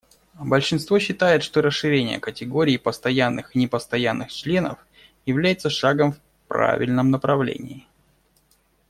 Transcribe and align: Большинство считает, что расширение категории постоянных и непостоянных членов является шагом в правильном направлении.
Большинство 0.39 0.97
считает, 0.97 1.43
что 1.43 1.61
расширение 1.61 2.19
категории 2.19 2.77
постоянных 2.77 3.55
и 3.55 3.59
непостоянных 3.59 4.31
членов 4.33 4.79
является 5.27 5.69
шагом 5.69 6.13
в 6.13 6.17
правильном 6.47 7.11
направлении. 7.11 7.85